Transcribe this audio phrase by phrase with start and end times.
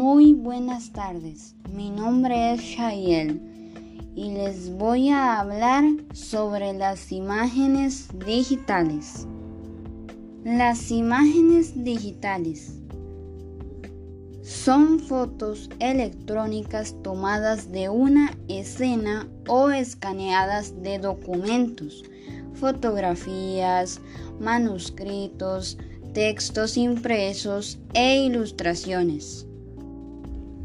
[0.00, 1.54] buenas tardes.
[1.72, 3.40] Mi nombre es Shayel
[4.14, 9.26] y les voy a hablar sobre las imágenes digitales.
[10.44, 12.78] Las imágenes digitales
[14.42, 22.04] son fotos electrónicas tomadas de una escena o escaneadas de documentos,
[22.54, 24.00] fotografías,
[24.40, 25.78] manuscritos,
[26.12, 29.46] textos impresos e ilustraciones.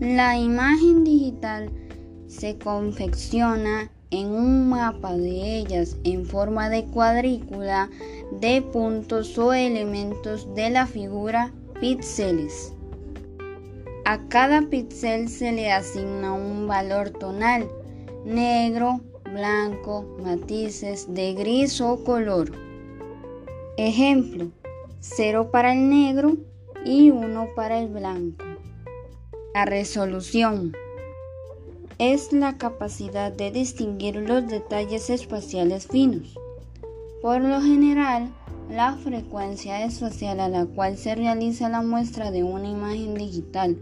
[0.00, 1.72] La imagen digital
[2.28, 7.90] se confecciona en un mapa de ellas en forma de cuadrícula
[8.40, 12.72] de puntos o elementos de la figura píxeles.
[14.04, 17.68] A cada píxel se le asigna un valor tonal,
[18.24, 22.52] negro, blanco, matices de gris o color.
[23.76, 24.46] Ejemplo,
[25.00, 26.36] 0 para el negro
[26.84, 28.47] y 1 para el blanco.
[29.54, 30.72] La resolución
[31.98, 36.38] es la capacidad de distinguir los detalles espaciales finos.
[37.22, 38.30] Por lo general,
[38.70, 43.78] la frecuencia espacial a la cual se realiza la muestra de una imagen digital,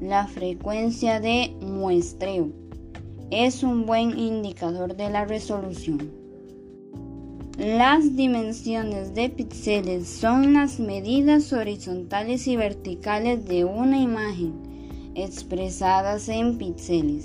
[0.00, 2.48] la frecuencia de muestreo,
[3.30, 6.10] es un buen indicador de la resolución.
[7.56, 14.71] Las dimensiones de píxeles son las medidas horizontales y verticales de una imagen
[15.14, 17.24] expresadas en píxeles.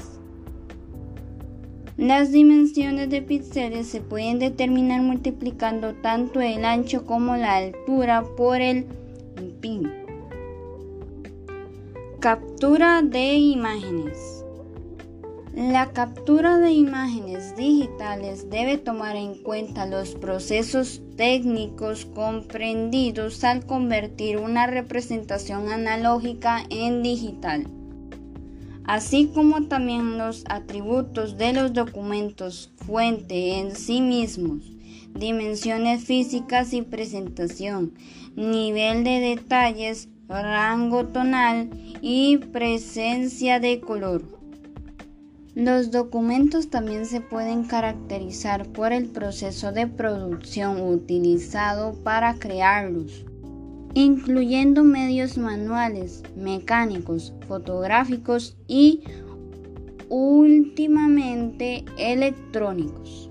[1.97, 8.61] Las dimensiones de píxeles se pueden determinar multiplicando tanto el ancho como la altura por
[8.61, 8.85] el
[9.59, 9.81] pi.
[12.19, 14.44] Captura de imágenes.
[15.55, 24.38] La captura de imágenes digitales debe tomar en cuenta los procesos técnicos comprendidos al convertir
[24.38, 27.66] una representación analógica en digital,
[28.88, 34.63] así como también los atributos de los documentos fuente en sí mismos,
[35.13, 37.94] dimensiones físicas y presentación,
[38.35, 41.69] nivel de detalles, rango tonal
[42.01, 44.23] y presencia de color.
[45.53, 53.25] Los documentos también se pueden caracterizar por el proceso de producción utilizado para crearlos,
[53.97, 59.02] incluyendo medios manuales, mecánicos, fotográficos y
[60.09, 63.28] últimamente electrónicos.